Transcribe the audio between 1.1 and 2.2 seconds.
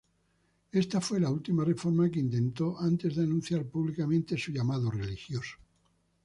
la última reforma que